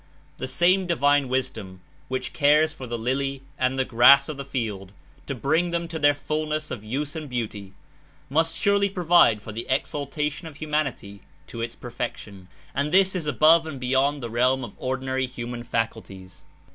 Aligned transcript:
The 0.39 0.47
same 0.47 0.87
divine 0.87 1.29
Wis 1.29 1.51
dom, 1.51 1.79
which 2.07 2.33
cares 2.33 2.73
for 2.73 2.87
the 2.87 2.97
lily 2.97 3.43
and 3.59 3.77
the 3.77 3.85
grass 3.85 4.29
of 4.29 4.37
the 4.37 4.43
field 4.43 4.93
to 5.27 5.35
bring 5.35 5.69
them 5.69 5.87
to 5.89 5.99
their 5.99 6.15
fulness 6.15 6.71
of 6.71 6.83
use 6.83 7.15
and 7.15 7.29
beauty, 7.29 7.73
must 8.27 8.57
surely 8.57 8.89
provide 8.89 9.43
for 9.43 9.51
the 9.51 9.67
exaltation 9.69 10.47
of 10.47 10.55
humanity 10.55 11.21
to 11.45 11.61
its 11.61 11.75
perfection, 11.75 12.47
and 12.73 12.91
this 12.91 13.15
is 13.15 13.27
above 13.27 13.67
and 13.67 13.79
beyond 13.79 14.23
the 14.23 14.31
realm 14.31 14.63
of 14.63 14.73
ordinary 14.79 15.27
human 15.27 15.61
faculties. 15.61 16.45